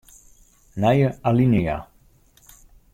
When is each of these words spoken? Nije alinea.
Nije 0.85 1.11
alinea. 1.29 1.77